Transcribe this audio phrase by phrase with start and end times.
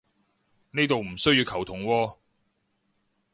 [0.71, 2.15] 呢度唔需要球僮喎